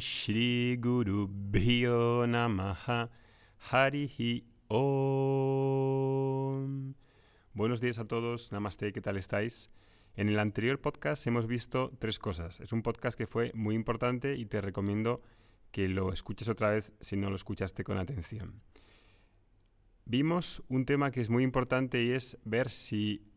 Shri 0.00 0.76
Guru 0.76 1.28
Bhyo 1.28 2.26
Namaha 2.26 3.10
Harihi 3.70 4.44
Om. 4.68 5.94
Buenos 7.54 7.80
días 7.80 7.98
a 7.98 8.06
todos, 8.06 8.52
Namaste, 8.52 8.92
¿qué 8.92 9.00
tal 9.00 9.16
estáis? 9.16 9.70
En 10.14 10.28
el 10.28 10.38
anterior 10.38 10.80
podcast 10.80 11.26
hemos 11.26 11.46
visto 11.46 11.92
tres 11.98 12.18
cosas. 12.18 12.60
Es 12.60 12.72
un 12.72 12.82
podcast 12.82 13.16
que 13.18 13.26
fue 13.26 13.52
muy 13.54 13.74
importante 13.74 14.36
y 14.36 14.46
te 14.46 14.60
recomiendo 14.60 15.22
que 15.70 15.88
lo 15.88 16.12
escuches 16.12 16.48
otra 16.48 16.70
vez 16.70 16.92
si 17.00 17.16
no 17.16 17.30
lo 17.30 17.36
escuchaste 17.36 17.84
con 17.84 17.98
atención. 17.98 18.62
Vimos 20.04 20.62
un 20.68 20.84
tema 20.84 21.10
que 21.10 21.20
es 21.20 21.30
muy 21.30 21.42
importante 21.44 22.02
y 22.02 22.12
es 22.12 22.38
ver 22.44 22.70
si 22.70 23.30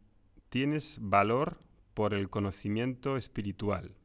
tienes 0.50 1.00
valor 1.02 1.60
por 1.94 2.14
el 2.14 2.30
conocimiento 2.30 3.18
espiritual. 3.18 3.99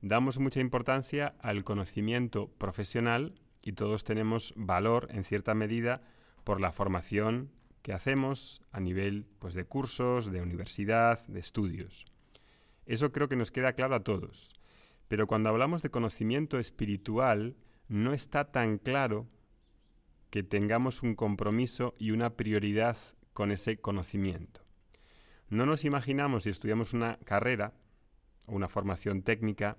Damos 0.00 0.38
mucha 0.38 0.60
importancia 0.60 1.34
al 1.40 1.64
conocimiento 1.64 2.52
profesional 2.58 3.34
y 3.62 3.72
todos 3.72 4.04
tenemos 4.04 4.54
valor 4.56 5.08
en 5.10 5.24
cierta 5.24 5.54
medida 5.54 6.02
por 6.44 6.60
la 6.60 6.70
formación 6.70 7.50
que 7.82 7.92
hacemos 7.92 8.62
a 8.70 8.78
nivel 8.78 9.26
pues, 9.40 9.54
de 9.54 9.64
cursos, 9.64 10.30
de 10.30 10.40
universidad, 10.40 11.26
de 11.26 11.40
estudios. 11.40 12.06
Eso 12.86 13.10
creo 13.10 13.28
que 13.28 13.36
nos 13.36 13.50
queda 13.50 13.72
claro 13.72 13.96
a 13.96 14.04
todos. 14.04 14.54
Pero 15.08 15.26
cuando 15.26 15.48
hablamos 15.48 15.82
de 15.82 15.90
conocimiento 15.90 16.58
espiritual, 16.58 17.56
no 17.88 18.12
está 18.12 18.52
tan 18.52 18.78
claro 18.78 19.26
que 20.30 20.42
tengamos 20.42 21.02
un 21.02 21.14
compromiso 21.14 21.94
y 21.98 22.12
una 22.12 22.36
prioridad 22.36 22.96
con 23.32 23.50
ese 23.50 23.80
conocimiento. 23.80 24.60
No 25.48 25.66
nos 25.66 25.84
imaginamos 25.84 26.44
si 26.44 26.50
estudiamos 26.50 26.92
una 26.92 27.18
carrera 27.24 27.72
o 28.46 28.54
una 28.54 28.68
formación 28.68 29.22
técnica 29.22 29.78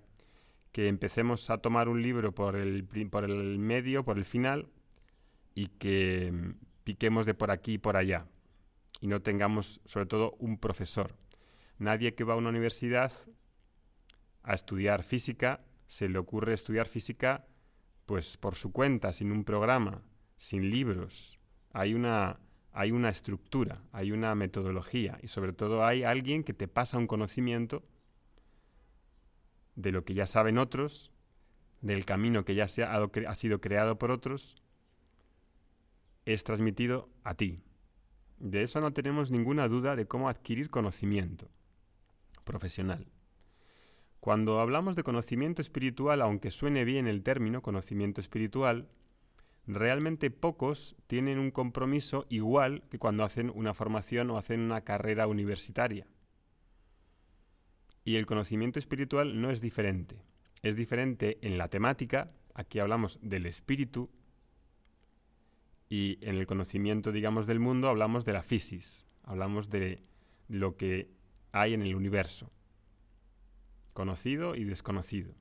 que 0.72 0.88
empecemos 0.88 1.50
a 1.50 1.60
tomar 1.60 1.90
un 1.90 2.02
libro 2.02 2.34
por 2.34 2.56
el, 2.56 2.86
por 3.10 3.24
el 3.24 3.60
medio, 3.60 4.04
por 4.04 4.18
el 4.18 4.26
final, 4.26 4.68
y 5.56 5.68
que 5.68 6.32
mm, 6.32 6.54
piquemos 6.84 7.26
de 7.26 7.34
por 7.34 7.52
aquí 7.52 7.74
y 7.74 7.78
por 7.78 7.98
allá, 7.98 8.28
y 9.02 9.08
no 9.08 9.22
tengamos 9.22 9.82
sobre 9.86 10.06
todo 10.06 10.36
un 10.40 10.58
profesor. 10.58 11.16
Nadie 11.78 12.14
que 12.14 12.24
va 12.24 12.34
a 12.34 12.38
una 12.38 12.50
universidad 12.50 13.12
a 14.44 14.54
estudiar 14.54 15.04
física, 15.04 15.62
se 15.88 16.10
le 16.10 16.20
ocurre 16.20 16.54
estudiar 16.54 16.88
física 16.88 17.46
pues 18.06 18.38
por 18.38 18.56
su 18.56 18.72
cuenta, 18.72 19.14
sin 19.14 19.32
un 19.32 19.44
programa, 19.44 20.02
sin 20.38 20.70
libros. 20.72 21.40
Hay 21.74 21.94
una, 21.94 22.40
hay 22.72 22.92
una 22.92 23.10
estructura, 23.10 23.84
hay 23.92 24.12
una 24.12 24.34
metodología 24.34 25.20
y 25.22 25.28
sobre 25.28 25.54
todo 25.54 25.86
hay 25.86 26.04
alguien 26.04 26.44
que 26.44 26.54
te 26.54 26.68
pasa 26.68 26.98
un 26.98 27.06
conocimiento 27.06 27.84
de 29.80 29.92
lo 29.92 30.04
que 30.04 30.14
ya 30.14 30.26
saben 30.26 30.58
otros, 30.58 31.12
del 31.82 32.06
camino 32.06 32.44
que 32.44 32.56
ya 32.56 32.68
se 32.68 32.84
ha, 32.84 32.96
ha 32.96 33.36
sido 33.36 33.62
creado 33.62 33.98
por 33.98 34.12
otros, 34.12 34.58
es 36.26 36.44
transmitido 36.44 37.10
a 37.24 37.36
ti. 37.36 37.64
De 38.40 38.62
eso 38.64 38.82
no 38.82 38.92
tenemos 38.92 39.32
ninguna 39.32 39.68
duda 39.68 39.96
de 39.96 40.06
cómo 40.06 40.30
adquirir 40.30 40.70
conocimiento 40.70 41.50
profesional. 42.44 43.08
Cuando 44.20 44.60
hablamos 44.60 44.98
de 44.98 45.04
conocimiento 45.04 45.62
espiritual, 45.62 46.22
aunque 46.22 46.52
suene 46.52 46.84
bien 46.84 47.08
el 47.08 47.24
término 47.24 47.62
conocimiento 47.62 48.20
espiritual, 48.20 48.90
realmente 49.66 50.30
pocos 50.30 50.98
tienen 51.08 51.40
un 51.40 51.52
compromiso 51.52 52.26
igual 52.30 52.84
que 52.90 53.00
cuando 53.00 53.24
hacen 53.24 53.50
una 53.56 53.74
formación 53.74 54.30
o 54.32 54.38
hacen 54.38 54.60
una 54.60 54.82
carrera 54.82 55.28
universitaria. 55.28 56.06
Y 58.10 58.16
el 58.16 58.26
conocimiento 58.26 58.80
espiritual 58.80 59.40
no 59.40 59.52
es 59.52 59.62
diferente. 59.62 60.20
Es 60.64 60.76
diferente 60.76 61.38
en 61.44 61.60
la 61.60 61.68
temática, 61.68 62.32
aquí 62.56 62.80
hablamos 62.80 63.20
del 63.22 63.46
espíritu, 63.46 64.10
y 65.90 66.18
en 66.22 66.36
el 66.36 66.48
conocimiento, 66.48 67.12
digamos, 67.12 67.46
del 67.46 67.60
mundo 67.60 67.88
hablamos 67.88 68.26
de 68.26 68.34
la 68.34 68.42
fisis, 68.42 69.06
hablamos 69.22 69.70
de 69.70 70.02
lo 70.48 70.76
que 70.76 71.12
hay 71.52 71.76
en 71.76 71.84
el 71.84 71.94
universo, 71.94 72.52
conocido 73.94 74.56
y 74.56 74.64
desconocido. 74.64 75.36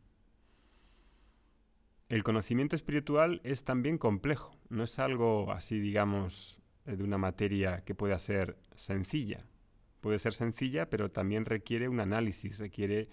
El 2.10 2.22
conocimiento 2.22 2.76
espiritual 2.76 3.40
es 3.44 3.64
también 3.64 3.96
complejo, 3.96 4.60
no 4.68 4.84
es 4.84 4.98
algo 4.98 5.52
así, 5.52 5.80
digamos, 5.80 6.58
de 6.84 7.02
una 7.02 7.16
materia 7.16 7.82
que 7.86 7.94
pueda 7.94 8.18
ser 8.18 8.58
sencilla 8.74 9.46
puede 10.00 10.18
ser 10.18 10.34
sencilla, 10.34 10.88
pero 10.88 11.10
también 11.10 11.44
requiere 11.44 11.88
un 11.88 12.00
análisis, 12.00 12.58
requiere, 12.58 13.08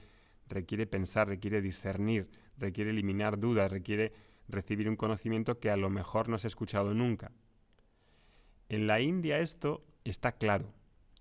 requiere 0.47 0.87
pensar, 0.87 1.27
requiere 1.27 1.61
discernir, 1.61 2.29
requiere 2.57 2.91
eliminar 2.91 3.39
dudas, 3.39 3.71
requiere 3.71 4.13
recibir 4.47 4.89
un 4.89 4.95
conocimiento 4.95 5.59
que 5.59 5.71
a 5.71 5.77
lo 5.77 5.89
mejor 5.89 6.29
no 6.29 6.35
has 6.35 6.45
escuchado 6.45 6.93
nunca. 6.93 7.31
En 8.69 8.87
la 8.87 9.01
India 9.01 9.39
esto 9.39 9.85
está 10.03 10.33
claro, 10.33 10.73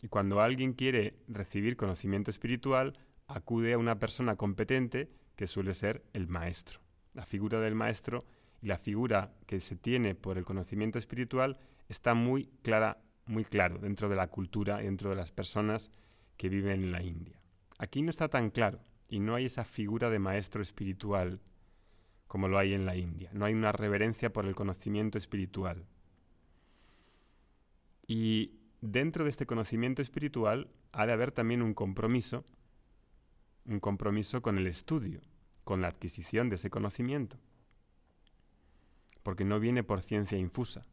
y 0.03 0.09
cuando 0.09 0.41
alguien 0.41 0.75
quiere 0.75 1.17
recibir 1.29 1.77
conocimiento 1.77 2.31
espiritual, 2.31 2.99
acude 3.27 3.73
a 3.73 3.79
una 3.79 3.99
persona 3.99 4.37
competente 4.37 5.11
que 5.37 5.47
suele 5.47 5.75
ser 5.75 6.05
el 6.13 6.29
maestro. 6.29 6.81
La 7.15 7.25
figura 7.25 7.61
del 7.61 7.75
maestro 7.75 8.27
y 8.61 8.67
la 8.67 8.79
figura 8.79 9.35
que 9.47 9.61
se 9.61 9.77
tiene 9.77 10.15
por 10.15 10.37
el 10.37 10.45
conocimiento 10.45 10.99
espiritual 10.99 11.59
está 11.89 12.15
muy 12.15 12.51
clara 12.63 12.99
muy 13.27 13.45
claro 13.45 13.79
dentro 13.79 14.09
de 14.09 14.17
la 14.17 14.29
cultura 14.29 14.79
dentro 14.79 15.11
de 15.11 15.17
las 15.17 15.33
personas 15.33 15.91
que 16.37 16.49
viven 16.49 16.85
en 16.85 16.93
la 16.93 17.03
India. 17.03 17.41
Aquí 17.79 18.03
no 18.03 18.11
está 18.11 18.29
tan 18.29 18.51
claro 18.51 18.81
y 19.09 19.21
no 19.21 19.35
hay 19.35 19.47
esa 19.47 19.65
figura 19.65 20.11
de 20.11 20.19
maestro 20.19 20.63
espiritual 20.63 21.41
como 22.27 22.49
lo 22.49 22.59
hay 22.59 22.75
en 22.75 22.85
la 22.85 22.97
India. 22.97 23.31
No 23.33 23.45
hay 23.45 23.55
una 23.55 23.73
reverencia 23.73 24.33
por 24.33 24.47
el 24.47 24.55
conocimiento 24.55 25.19
espiritual. 25.19 25.87
Y 28.07 28.59
dentro 28.81 29.25
de 29.25 29.31
este 29.31 29.47
conocimiento 29.47 30.03
espiritual 30.03 30.69
ha 30.93 31.07
de 31.07 31.13
haber 31.13 31.33
también 31.33 31.63
un 31.63 31.75
compromiso, 31.75 32.45
un 33.67 33.81
compromiso 33.81 34.43
con 34.43 34.59
el 34.59 34.67
estudio, 34.67 35.21
con 35.63 35.81
la 35.81 35.89
adquisición 35.89 36.49
de 36.49 36.57
ese 36.57 36.71
conocimiento. 36.71 37.39
Porque 39.23 39.45
no 39.45 39.61
viene 39.61 39.85
por 39.85 40.03
ciencia 40.03 40.37
infusa. 40.37 40.85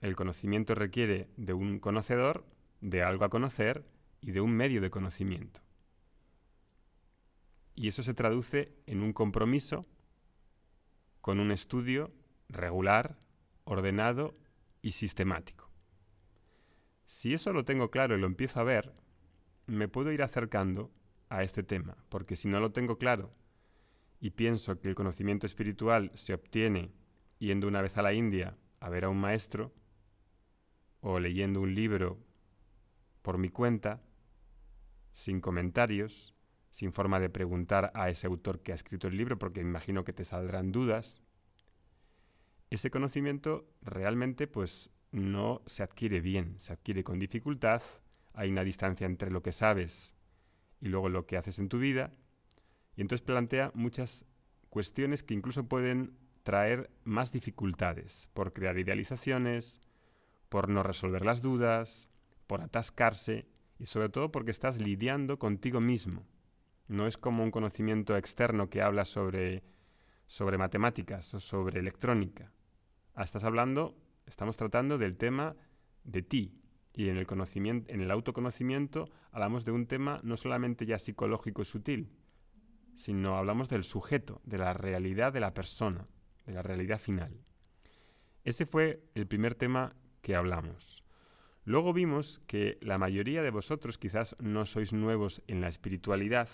El 0.00 0.16
conocimiento 0.16 0.74
requiere 0.74 1.28
de 1.36 1.52
un 1.52 1.78
conocedor, 1.78 2.46
de 2.80 3.02
algo 3.02 3.24
a 3.24 3.28
conocer 3.28 3.84
y 4.20 4.30
de 4.30 4.40
un 4.40 4.52
medio 4.52 4.80
de 4.80 4.90
conocimiento. 4.90 5.60
Y 7.74 7.88
eso 7.88 8.02
se 8.02 8.14
traduce 8.14 8.74
en 8.86 9.02
un 9.02 9.12
compromiso 9.12 9.86
con 11.20 11.38
un 11.38 11.52
estudio 11.52 12.12
regular, 12.48 13.18
ordenado 13.64 14.34
y 14.82 14.92
sistemático. 14.92 15.70
Si 17.06 17.34
eso 17.34 17.52
lo 17.52 17.64
tengo 17.64 17.90
claro 17.90 18.16
y 18.16 18.20
lo 18.20 18.26
empiezo 18.26 18.60
a 18.60 18.64
ver, 18.64 18.94
me 19.66 19.88
puedo 19.88 20.12
ir 20.12 20.22
acercando 20.22 20.90
a 21.28 21.42
este 21.42 21.62
tema, 21.62 21.96
porque 22.08 22.36
si 22.36 22.48
no 22.48 22.60
lo 22.60 22.72
tengo 22.72 22.98
claro 22.98 23.32
y 24.20 24.30
pienso 24.30 24.78
que 24.80 24.88
el 24.88 24.94
conocimiento 24.94 25.46
espiritual 25.46 26.10
se 26.14 26.34
obtiene 26.34 26.92
yendo 27.38 27.68
una 27.68 27.82
vez 27.82 27.96
a 27.96 28.02
la 28.02 28.12
India 28.12 28.56
a 28.80 28.88
ver 28.88 29.04
a 29.04 29.08
un 29.08 29.18
maestro, 29.18 29.72
o 31.00 31.18
leyendo 31.18 31.60
un 31.60 31.74
libro 31.74 32.18
por 33.22 33.38
mi 33.38 33.48
cuenta, 33.48 34.02
sin 35.14 35.40
comentarios, 35.40 36.34
sin 36.70 36.92
forma 36.92 37.20
de 37.20 37.30
preguntar 37.30 37.90
a 37.94 38.08
ese 38.10 38.26
autor 38.26 38.60
que 38.60 38.72
ha 38.72 38.74
escrito 38.74 39.08
el 39.08 39.16
libro, 39.16 39.38
porque 39.38 39.60
imagino 39.60 40.04
que 40.04 40.12
te 40.12 40.24
saldrán 40.24 40.72
dudas, 40.72 41.20
ese 42.70 42.90
conocimiento 42.90 43.68
realmente 43.82 44.46
pues 44.46 44.90
no 45.10 45.62
se 45.66 45.82
adquiere 45.82 46.20
bien, 46.20 46.54
se 46.58 46.72
adquiere 46.72 47.02
con 47.02 47.18
dificultad, 47.18 47.82
hay 48.32 48.50
una 48.50 48.62
distancia 48.62 49.06
entre 49.06 49.30
lo 49.30 49.42
que 49.42 49.52
sabes 49.52 50.14
y 50.80 50.88
luego 50.88 51.08
lo 51.08 51.26
que 51.26 51.36
haces 51.36 51.58
en 51.58 51.68
tu 51.68 51.78
vida, 51.78 52.12
y 52.96 53.00
entonces 53.00 53.24
plantea 53.24 53.72
muchas 53.74 54.24
cuestiones 54.68 55.22
que 55.24 55.34
incluso 55.34 55.64
pueden 55.68 56.16
traer 56.44 56.90
más 57.04 57.32
dificultades 57.32 58.28
por 58.32 58.52
crear 58.52 58.78
idealizaciones, 58.78 59.80
por 60.50 60.68
no 60.68 60.82
resolver 60.82 61.24
las 61.24 61.40
dudas, 61.40 62.10
por 62.46 62.60
atascarse 62.60 63.46
y 63.78 63.86
sobre 63.86 64.10
todo 64.10 64.30
porque 64.30 64.50
estás 64.50 64.78
lidiando 64.78 65.38
contigo 65.38 65.80
mismo. 65.80 66.26
No 66.88 67.06
es 67.06 67.16
como 67.16 67.44
un 67.44 67.52
conocimiento 67.52 68.16
externo 68.16 68.68
que 68.68 68.82
habla 68.82 69.06
sobre, 69.06 69.62
sobre 70.26 70.58
matemáticas 70.58 71.32
o 71.32 71.40
sobre 71.40 71.78
electrónica. 71.78 72.52
Ah, 73.14 73.22
estás 73.22 73.44
hablando, 73.44 73.96
estamos 74.26 74.56
tratando 74.56 74.98
del 74.98 75.16
tema 75.16 75.56
de 76.04 76.22
ti. 76.22 76.56
Y 76.92 77.08
en 77.08 77.16
el, 77.16 77.26
conocimiento, 77.26 77.90
en 77.92 78.00
el 78.00 78.10
autoconocimiento 78.10 79.08
hablamos 79.30 79.64
de 79.64 79.70
un 79.70 79.86
tema 79.86 80.20
no 80.24 80.36
solamente 80.36 80.84
ya 80.84 80.98
psicológico 80.98 81.62
y 81.62 81.64
sutil, 81.64 82.10
sino 82.96 83.36
hablamos 83.36 83.68
del 83.68 83.84
sujeto, 83.84 84.40
de 84.44 84.58
la 84.58 84.74
realidad 84.74 85.32
de 85.32 85.40
la 85.40 85.54
persona, 85.54 86.08
de 86.44 86.52
la 86.52 86.62
realidad 86.62 86.98
final. 86.98 87.40
Ese 88.42 88.66
fue 88.66 89.04
el 89.14 89.28
primer 89.28 89.54
tema 89.54 89.94
que 90.20 90.34
hablamos. 90.34 91.04
Luego 91.64 91.92
vimos 91.92 92.40
que 92.46 92.78
la 92.80 92.98
mayoría 92.98 93.42
de 93.42 93.50
vosotros 93.50 93.98
quizás 93.98 94.34
no 94.40 94.66
sois 94.66 94.92
nuevos 94.92 95.42
en 95.46 95.60
la 95.60 95.68
espiritualidad 95.68 96.48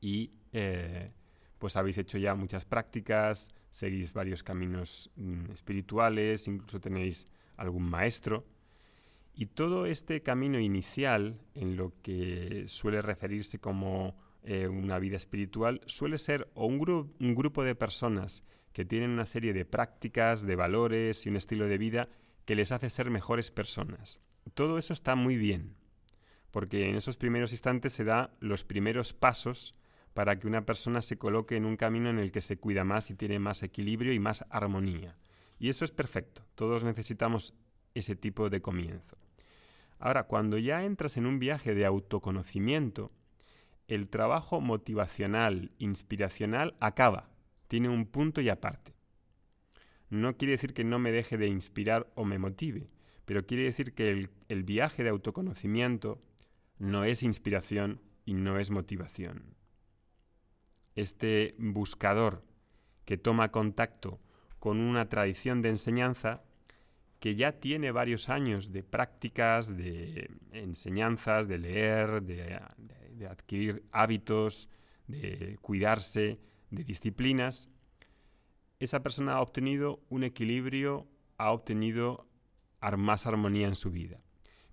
y 0.00 0.32
eh, 0.52 1.10
pues 1.58 1.76
habéis 1.76 1.98
hecho 1.98 2.16
ya 2.16 2.34
muchas 2.34 2.64
prácticas, 2.64 3.50
seguís 3.70 4.12
varios 4.12 4.42
caminos 4.42 5.10
mm, 5.16 5.50
espirituales, 5.52 6.48
incluso 6.48 6.80
tenéis 6.80 7.26
algún 7.56 7.82
maestro. 7.82 8.46
Y 9.34 9.46
todo 9.46 9.86
este 9.86 10.22
camino 10.22 10.58
inicial, 10.58 11.40
en 11.54 11.76
lo 11.76 11.92
que 12.02 12.64
suele 12.68 13.02
referirse 13.02 13.58
como 13.58 14.16
eh, 14.42 14.66
una 14.68 14.98
vida 14.98 15.16
espiritual, 15.16 15.80
suele 15.86 16.18
ser 16.18 16.50
o 16.54 16.66
un, 16.66 17.12
un 17.20 17.34
grupo 17.34 17.62
de 17.64 17.74
personas 17.74 18.42
que 18.72 18.84
tienen 18.84 19.10
una 19.10 19.26
serie 19.26 19.52
de 19.52 19.64
prácticas, 19.64 20.46
de 20.46 20.56
valores 20.56 21.26
y 21.26 21.28
un 21.28 21.36
estilo 21.36 21.66
de 21.66 21.78
vida 21.78 22.08
que 22.50 22.56
les 22.56 22.72
hace 22.72 22.90
ser 22.90 23.10
mejores 23.10 23.52
personas. 23.52 24.20
Todo 24.54 24.76
eso 24.76 24.92
está 24.92 25.14
muy 25.14 25.36
bien, 25.36 25.76
porque 26.50 26.88
en 26.88 26.96
esos 26.96 27.16
primeros 27.16 27.52
instantes 27.52 27.92
se 27.92 28.02
da 28.02 28.34
los 28.40 28.64
primeros 28.64 29.12
pasos 29.12 29.76
para 30.14 30.36
que 30.36 30.48
una 30.48 30.66
persona 30.66 31.00
se 31.00 31.16
coloque 31.16 31.54
en 31.54 31.64
un 31.64 31.76
camino 31.76 32.10
en 32.10 32.18
el 32.18 32.32
que 32.32 32.40
se 32.40 32.58
cuida 32.58 32.82
más 32.82 33.08
y 33.08 33.14
tiene 33.14 33.38
más 33.38 33.62
equilibrio 33.62 34.12
y 34.12 34.18
más 34.18 34.44
armonía. 34.50 35.16
Y 35.60 35.68
eso 35.68 35.84
es 35.84 35.92
perfecto, 35.92 36.44
todos 36.56 36.82
necesitamos 36.82 37.54
ese 37.94 38.16
tipo 38.16 38.50
de 38.50 38.60
comienzo. 38.60 39.16
Ahora, 40.00 40.24
cuando 40.24 40.58
ya 40.58 40.84
entras 40.84 41.16
en 41.18 41.26
un 41.26 41.38
viaje 41.38 41.76
de 41.76 41.86
autoconocimiento, 41.86 43.12
el 43.86 44.08
trabajo 44.08 44.60
motivacional, 44.60 45.70
inspiracional, 45.78 46.74
acaba, 46.80 47.30
tiene 47.68 47.88
un 47.88 48.06
punto 48.06 48.40
y 48.40 48.48
aparte. 48.48 48.99
No 50.10 50.36
quiere 50.36 50.52
decir 50.52 50.74
que 50.74 50.84
no 50.84 50.98
me 50.98 51.12
deje 51.12 51.38
de 51.38 51.46
inspirar 51.46 52.10
o 52.16 52.24
me 52.24 52.38
motive, 52.38 52.90
pero 53.24 53.46
quiere 53.46 53.62
decir 53.62 53.94
que 53.94 54.28
el, 54.48 54.64
viaje 54.64 55.04
de 55.04 55.10
autoconocimiento 55.10 56.20
no 56.78 57.04
es 57.04 57.22
inspiración 57.22 58.02
y 58.24 58.34
no 58.34 58.58
es 58.58 58.70
motivación. 58.70 59.54
Este 60.96 61.54
buscador 61.58 62.44
que 63.04 63.16
toma 63.16 63.52
contacto 63.52 64.20
con 64.58 64.80
una 64.80 65.08
tradición 65.08 65.62
de 65.62 65.68
enseñanza 65.68 66.42
que 67.20 67.36
ya 67.36 67.60
tiene 67.60 67.92
varios 67.92 68.28
años 68.30 68.72
de 68.72 68.82
prácticas, 68.82 69.76
de 69.76 70.28
enseñanzas, 70.52 71.46
de 71.46 71.58
leer, 71.58 72.22
de, 72.22 72.58
adquirir 73.26 73.84
hábitos, 73.92 74.68
de 75.06 75.56
cuidarse, 75.60 76.40
de 76.70 76.82
disciplinas, 76.82 77.68
esa 78.80 79.02
persona 79.02 79.34
ha 79.34 79.42
obtenido 79.42 80.02
un 80.08 80.24
equilibrio, 80.24 81.06
ha 81.36 81.52
obtenido 81.52 82.26
más 82.96 83.26
armonía 83.26 83.68
en 83.68 83.74
su 83.74 83.90
vida. 83.90 84.20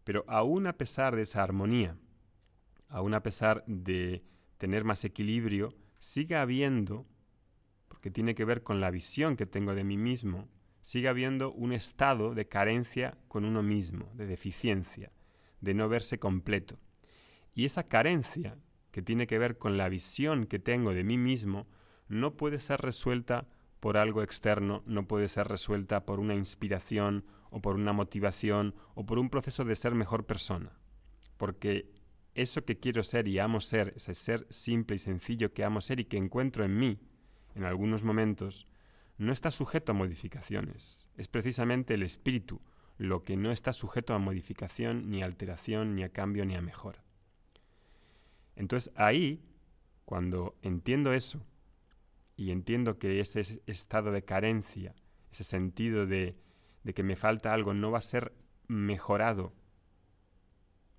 Pero 0.04 0.24
aún 0.28 0.66
a 0.68 0.78
pesar 0.78 1.16
de 1.16 1.24
esa 1.24 1.44
armonía, 1.44 1.98
aún 2.88 3.14
a 3.14 3.22
pesar 3.22 3.64
de 3.68 4.24
tener 4.58 4.86
más 4.86 5.04
equilibrio, 5.04 5.76
siga 6.00 6.42
habiendo, 6.42 7.06
porque 7.90 8.10
tiene 8.10 8.34
que 8.34 8.46
ver 8.46 8.64
con 8.64 8.80
la 8.80 8.92
visión 8.92 9.36
que 9.36 9.46
tengo 9.46 9.76
de 9.76 9.84
mí 9.84 9.98
mismo, 9.98 10.48
siga 10.82 11.10
habiendo 11.10 11.52
un 11.52 11.74
estado 11.74 12.34
de 12.34 12.48
carencia 12.48 13.18
con 13.28 13.44
uno 13.44 13.62
mismo, 13.62 14.10
de 14.14 14.26
deficiencia, 14.26 15.12
de 15.60 15.74
no 15.74 15.90
verse 15.90 16.18
completo. 16.18 16.80
Y 17.54 17.66
esa 17.66 17.84
carencia, 17.84 18.58
que 18.92 19.02
tiene 19.02 19.28
que 19.28 19.38
ver 19.38 19.58
con 19.58 19.76
la 19.76 19.90
visión 19.90 20.46
que 20.46 20.60
tengo 20.60 20.94
de 20.94 21.04
mí 21.04 21.18
mismo, 21.18 21.68
no 22.08 22.38
puede 22.38 22.60
ser 22.60 22.80
resuelta 22.80 23.50
por 23.80 23.98
algo 23.98 24.24
externo, 24.24 24.84
no 24.86 25.08
puede 25.08 25.28
ser 25.28 25.48
resuelta 25.48 26.06
por 26.06 26.20
una 26.20 26.36
inspiración 26.36 27.26
o 27.50 27.62
por 27.62 27.76
una 27.76 27.94
motivación 27.94 28.76
o 28.96 29.06
por 29.06 29.20
un 29.20 29.30
proceso 29.30 29.66
de 29.66 29.76
ser 29.76 29.94
mejor 29.94 30.26
persona. 30.26 30.72
Porque 31.38 31.92
eso 32.34 32.66
que 32.66 32.80
quiero 32.80 33.04
ser 33.04 33.28
y 33.28 33.40
amo 33.40 33.62
ser, 33.62 33.94
ese 33.96 34.14
ser 34.14 34.48
simple 34.50 34.96
y 34.96 35.00
sencillo 35.00 35.54
que 35.54 35.64
amo 35.64 35.82
ser 35.82 36.00
y 36.00 36.06
que 36.06 36.18
encuentro 36.18 36.64
en 36.66 36.78
mí, 36.78 37.00
en 37.56 37.64
algunos 37.64 38.04
momentos, 38.04 38.68
no 39.18 39.34
está 39.34 39.52
sujeto 39.52 39.92
a 39.92 39.96
modificaciones. 39.96 41.08
Es 41.18 41.28
precisamente 41.28 41.96
el 41.96 42.04
espíritu 42.04 42.62
lo 42.98 43.24
que 43.24 43.38
no 43.38 43.52
está 43.52 43.74
sujeto 43.74 44.14
a 44.14 44.20
modificación, 44.20 45.10
ni 45.10 45.22
a 45.22 45.26
alteración, 45.26 45.96
ni 45.96 46.04
a 46.04 46.10
cambio, 46.10 46.46
ni 46.46 46.56
a 46.56 46.62
mejora. 46.62 47.04
Entonces 48.56 48.92
ahí, 48.96 49.44
cuando 50.06 50.56
entiendo 50.62 51.14
eso, 51.14 51.46
y 52.38 52.52
entiendo 52.52 53.00
que 53.00 53.20
ese 53.20 53.62
estado 53.66 54.12
de 54.12 54.24
carencia, 54.24 54.96
ese 55.32 55.44
sentido 55.44 56.06
de, 56.06 56.38
de 56.84 56.94
que 56.94 57.04
me 57.04 57.16
falta 57.16 57.52
algo, 57.52 57.74
no 57.74 57.92
va 57.92 57.98
a 57.98 58.02
ser 58.02 58.32
mejorado 58.68 59.54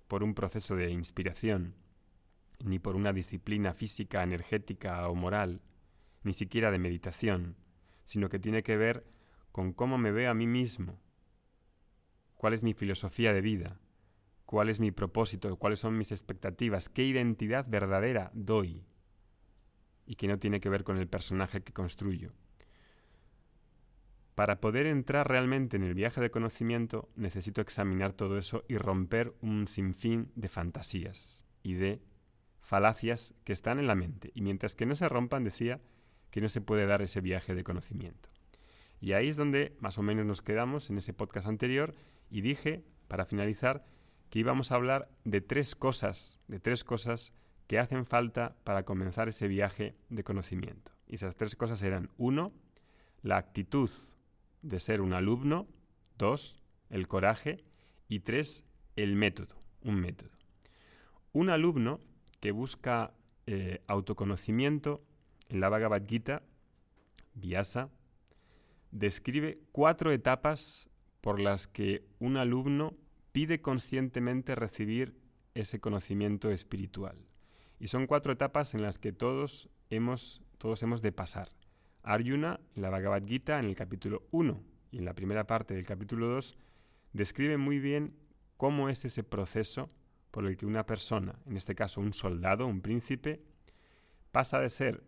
por 0.09 0.21
un 0.21 0.35
proceso 0.35 0.75
de 0.75 0.91
inspiración, 0.91 1.75
ni 2.63 2.77
por 2.77 2.97
una 2.97 3.13
disciplina 3.13 3.73
física, 3.73 4.21
energética 4.21 5.07
o 5.07 5.15
moral, 5.15 5.61
ni 6.23 6.33
siquiera 6.33 6.71
de 6.71 6.79
meditación, 6.79 7.55
sino 8.05 8.27
que 8.27 8.39
tiene 8.39 8.61
que 8.61 8.75
ver 8.75 9.05
con 9.53 9.71
cómo 9.71 9.97
me 9.97 10.11
veo 10.11 10.29
a 10.29 10.33
mí 10.33 10.45
mismo, 10.45 10.99
cuál 12.35 12.53
es 12.53 12.63
mi 12.63 12.73
filosofía 12.73 13.31
de 13.31 13.41
vida, 13.41 13.79
cuál 14.45 14.67
es 14.67 14.81
mi 14.81 14.91
propósito, 14.91 15.55
cuáles 15.57 15.79
son 15.79 15.97
mis 15.97 16.11
expectativas, 16.11 16.89
qué 16.89 17.03
identidad 17.03 17.65
verdadera 17.69 18.31
doy, 18.33 18.83
y 20.09 20.15
que 20.15 20.27
no 20.27 20.39
tiene 20.39 20.59
que 20.59 20.69
ver 20.69 20.83
con 20.83 20.97
el 20.97 21.07
personaje 21.07 21.61
que 21.61 21.71
construyo. 21.71 22.31
Para 24.33 24.59
poder 24.59 24.87
entrar 24.87 25.29
realmente 25.29 25.77
en 25.77 25.83
el 25.83 25.93
viaje 25.93 26.19
de 26.19 26.31
conocimiento 26.31 27.09
necesito 27.15 27.61
examinar 27.61 28.13
todo 28.13 28.39
eso 28.39 28.65
y 28.67 28.77
romper 28.77 29.35
un 29.41 29.67
sinfín 29.67 30.31
de 30.35 30.49
fantasías 30.49 31.45
y 31.61 31.75
de 31.75 32.01
falacias 32.59 33.35
que 33.43 33.53
están 33.53 33.77
en 33.77 33.85
la 33.85 33.93
mente. 33.93 34.31
Y 34.33 34.41
mientras 34.41 34.73
que 34.73 34.87
no 34.87 34.95
se 34.95 35.07
rompan, 35.07 35.43
decía 35.43 35.79
que 36.31 36.41
no 36.41 36.49
se 36.49 36.61
puede 36.61 36.87
dar 36.87 37.03
ese 37.03 37.21
viaje 37.21 37.53
de 37.53 37.63
conocimiento. 37.63 38.29
Y 38.99 39.13
ahí 39.13 39.27
es 39.27 39.37
donde 39.37 39.77
más 39.79 39.99
o 39.99 40.01
menos 40.01 40.25
nos 40.25 40.41
quedamos 40.41 40.89
en 40.89 40.97
ese 40.97 41.13
podcast 41.13 41.47
anterior 41.47 41.93
y 42.31 42.41
dije, 42.41 42.83
para 43.07 43.25
finalizar, 43.25 43.85
que 44.31 44.39
íbamos 44.39 44.71
a 44.71 44.75
hablar 44.75 45.07
de 45.23 45.41
tres 45.41 45.75
cosas, 45.75 46.39
de 46.47 46.59
tres 46.59 46.83
cosas 46.83 47.31
que 47.69 47.77
hacen 47.77 48.07
falta 48.07 48.55
para 48.63 48.83
comenzar 48.83 49.29
ese 49.29 49.47
viaje 49.47 49.93
de 50.09 50.23
conocimiento. 50.23 50.91
Y 51.05 51.15
esas 51.15 51.35
tres 51.35 51.55
cosas 51.55 51.83
eran, 51.83 52.09
uno, 52.17 52.51
la 53.21 53.37
actitud 53.37 53.91
de 54.63 54.79
ser 54.79 55.01
un 55.01 55.13
alumno, 55.13 55.67
dos, 56.17 56.57
el 56.89 57.07
coraje 57.07 57.63
y 58.07 58.21
tres, 58.21 58.65
el 58.95 59.15
método, 59.15 59.61
un 59.83 60.01
método. 60.01 60.31
Un 61.31 61.51
alumno 61.51 61.99
que 62.39 62.49
busca 62.49 63.13
eh, 63.45 63.83
autoconocimiento 63.85 65.03
en 65.47 65.59
la 65.59 65.69
Bhagavad 65.69 66.07
Gita, 66.07 66.41
Vyasa, 67.35 67.91
describe 68.89 69.59
cuatro 69.71 70.11
etapas 70.11 70.89
por 71.21 71.39
las 71.39 71.67
que 71.67 72.03
un 72.17 72.35
alumno 72.35 72.97
pide 73.31 73.61
conscientemente 73.61 74.55
recibir 74.55 75.13
ese 75.53 75.79
conocimiento 75.79 76.49
espiritual. 76.49 77.28
Y 77.79 77.87
son 77.87 78.07
cuatro 78.07 78.33
etapas 78.33 78.73
en 78.73 78.81
las 78.81 78.99
que 78.99 79.13
todos 79.13 79.69
hemos, 79.89 80.41
todos 80.57 80.83
hemos 80.83 81.01
de 81.01 81.11
pasar. 81.11 81.49
Arjuna, 82.03 82.59
en 82.75 82.81
la 82.81 82.89
Bhagavad 82.89 83.25
Gita, 83.25 83.59
en 83.59 83.65
el 83.65 83.75
capítulo 83.75 84.27
1 84.31 84.61
y 84.91 84.97
en 84.99 85.05
la 85.05 85.13
primera 85.13 85.47
parte 85.47 85.73
del 85.73 85.85
capítulo 85.85 86.27
2, 86.27 86.57
describe 87.13 87.57
muy 87.57 87.79
bien 87.79 88.15
cómo 88.57 88.89
es 88.89 89.05
ese 89.05 89.23
proceso 89.23 89.87
por 90.31 90.45
el 90.45 90.57
que 90.57 90.65
una 90.65 90.85
persona, 90.85 91.39
en 91.45 91.57
este 91.57 91.75
caso 91.75 92.01
un 92.01 92.13
soldado, 92.13 92.67
un 92.67 92.81
príncipe, 92.81 93.41
pasa 94.31 94.59
de 94.59 94.69
ser 94.69 95.03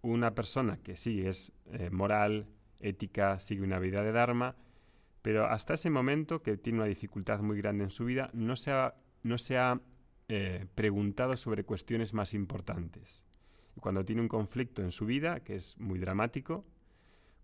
una 0.00 0.34
persona 0.34 0.78
que 0.78 0.96
sí 0.96 1.24
es 1.26 1.52
eh, 1.66 1.90
moral, 1.90 2.48
ética, 2.80 3.38
sigue 3.38 3.62
una 3.62 3.78
vida 3.78 4.02
de 4.02 4.12
Dharma, 4.12 4.56
pero 5.22 5.46
hasta 5.46 5.74
ese 5.74 5.90
momento, 5.90 6.42
que 6.42 6.56
tiene 6.56 6.80
una 6.80 6.88
dificultad 6.88 7.40
muy 7.40 7.56
grande 7.56 7.84
en 7.84 7.90
su 7.90 8.04
vida, 8.04 8.30
no 8.32 8.56
se 8.56 8.72
no 9.22 9.38
se 9.38 9.56
ha 9.56 9.80
eh, 10.28 10.66
preguntado 10.74 11.36
sobre 11.36 11.64
cuestiones 11.64 12.14
más 12.14 12.34
importantes. 12.34 13.22
Cuando 13.80 14.04
tiene 14.04 14.22
un 14.22 14.28
conflicto 14.28 14.82
en 14.82 14.90
su 14.90 15.06
vida, 15.06 15.40
que 15.40 15.56
es 15.56 15.78
muy 15.78 15.98
dramático, 15.98 16.64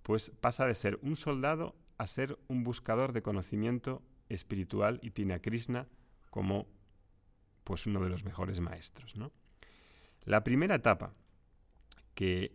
pues 0.02 0.30
pasa 0.40 0.66
de 0.66 0.74
ser 0.74 0.98
un 1.02 1.16
soldado 1.16 1.74
a 1.96 2.06
ser 2.06 2.38
un 2.48 2.64
buscador 2.64 3.12
de 3.12 3.22
conocimiento 3.22 4.02
espiritual 4.28 5.00
y 5.02 5.10
tiene 5.10 5.34
a 5.34 5.40
Krishna 5.40 5.88
como 6.30 6.66
pues 7.64 7.86
uno 7.86 8.00
de 8.00 8.08
los 8.08 8.24
mejores 8.24 8.60
maestros. 8.60 9.16
¿no? 9.16 9.32
La 10.24 10.44
primera 10.44 10.76
etapa 10.76 11.12
que 12.14 12.52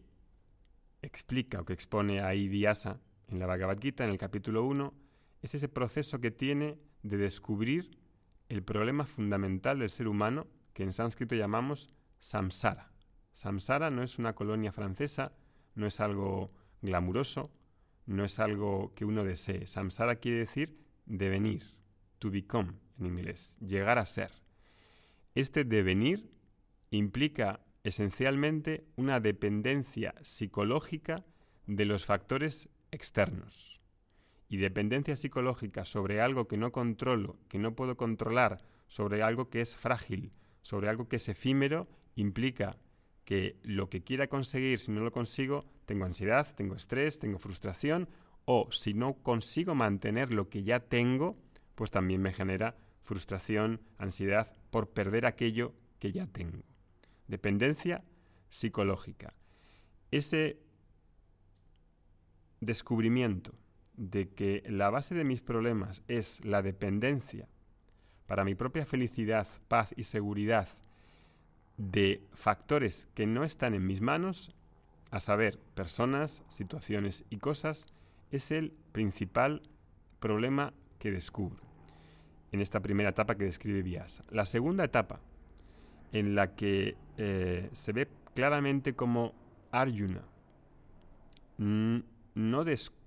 explica 1.01 1.61
o 1.61 1.65
que 1.65 1.73
expone 1.73 2.21
ahí 2.21 2.47
Vyasa 2.47 2.99
en 3.27 3.39
la 3.39 3.45
Bhagavad 3.45 3.79
Gita, 3.79 4.03
en 4.03 4.11
el 4.11 4.17
capítulo 4.17 4.63
1, 4.63 4.93
es 5.41 5.55
ese 5.55 5.69
proceso 5.69 6.19
que 6.19 6.31
tiene 6.31 6.77
de 7.03 7.17
descubrir 7.17 7.97
el 8.53 8.61
problema 8.61 9.07
fundamental 9.07 9.79
del 9.79 9.89
ser 9.89 10.07
humano 10.07 10.45
que 10.73 10.83
en 10.83 10.93
sánscrito 10.93 11.33
llamamos 11.33 11.89
samsara. 12.19 12.91
Samsara 13.33 13.89
no 13.89 14.03
es 14.03 14.19
una 14.19 14.35
colonia 14.35 14.71
francesa, 14.71 15.33
no 15.73 15.87
es 15.87 15.99
algo 15.99 16.51
glamuroso, 16.83 17.51
no 18.05 18.23
es 18.23 18.37
algo 18.37 18.93
que 18.93 19.05
uno 19.05 19.23
desee. 19.23 19.65
Samsara 19.65 20.17
quiere 20.17 20.37
decir 20.37 20.77
devenir, 21.07 21.63
to 22.19 22.29
become 22.29 22.73
en 22.99 23.07
inglés, 23.07 23.57
llegar 23.59 23.97
a 23.97 24.05
ser. 24.05 24.29
Este 25.33 25.63
devenir 25.63 26.29
implica 26.91 27.59
esencialmente 27.83 28.85
una 28.95 29.19
dependencia 29.19 30.13
psicológica 30.21 31.25
de 31.65 31.85
los 31.85 32.05
factores 32.05 32.69
externos. 32.91 33.81
Y 34.49 34.57
dependencia 34.57 35.15
psicológica 35.15 35.85
sobre 35.85 36.21
algo 36.21 36.47
que 36.47 36.57
no 36.57 36.71
controlo, 36.71 37.37
que 37.47 37.59
no 37.59 37.75
puedo 37.75 37.97
controlar, 37.97 38.63
sobre 38.87 39.23
algo 39.23 39.49
que 39.49 39.61
es 39.61 39.75
frágil, 39.75 40.31
sobre 40.61 40.89
algo 40.89 41.07
que 41.07 41.15
es 41.15 41.27
efímero, 41.29 41.87
implica 42.15 42.77
que 43.25 43.57
lo 43.63 43.89
que 43.89 44.03
quiera 44.03 44.27
conseguir, 44.27 44.79
si 44.79 44.91
no 44.91 45.01
lo 45.01 45.11
consigo, 45.11 45.65
tengo 45.85 46.05
ansiedad, 46.05 46.47
tengo 46.55 46.75
estrés, 46.75 47.19
tengo 47.19 47.39
frustración, 47.39 48.09
o 48.45 48.71
si 48.71 48.93
no 48.93 49.15
consigo 49.15 49.75
mantener 49.75 50.31
lo 50.31 50.49
que 50.49 50.63
ya 50.63 50.81
tengo, 50.81 51.37
pues 51.75 51.91
también 51.91 52.21
me 52.21 52.33
genera 52.33 52.75
frustración, 53.03 53.81
ansiedad 53.97 54.53
por 54.69 54.89
perder 54.89 55.25
aquello 55.25 55.73
que 55.99 56.11
ya 56.11 56.27
tengo. 56.27 56.63
Dependencia 57.27 58.03
psicológica. 58.49 59.33
Ese 60.11 60.59
descubrimiento 62.59 63.55
de 63.95 64.29
que 64.29 64.63
la 64.67 64.89
base 64.89 65.15
de 65.15 65.23
mis 65.23 65.41
problemas 65.41 66.03
es 66.07 66.43
la 66.45 66.61
dependencia 66.61 67.47
para 68.27 68.43
mi 68.43 68.55
propia 68.55 68.85
felicidad, 68.85 69.47
paz 69.67 69.93
y 69.95 70.03
seguridad 70.03 70.67
de 71.77 72.23
factores 72.33 73.07
que 73.13 73.25
no 73.25 73.43
están 73.43 73.73
en 73.73 73.85
mis 73.85 74.01
manos, 74.01 74.55
a 75.11 75.19
saber, 75.19 75.59
personas, 75.75 76.43
situaciones 76.49 77.23
y 77.29 77.37
cosas, 77.37 77.87
es 78.31 78.51
el 78.51 78.73
principal 78.91 79.61
problema 80.19 80.73
que 80.97 81.11
descubro 81.11 81.61
en 82.51 82.61
esta 82.61 82.79
primera 82.79 83.09
etapa 83.09 83.35
que 83.35 83.45
describe 83.45 83.83
Vyasa. 83.83 84.23
La 84.29 84.45
segunda 84.45 84.83
etapa, 84.83 85.19
en 86.11 86.35
la 86.35 86.55
que 86.55 86.95
eh, 87.17 87.69
se 87.73 87.93
ve 87.93 88.07
claramente 88.33 88.95
como 88.95 89.33
Arjuna 89.71 90.23
no 91.57 92.63
descubre 92.63 93.02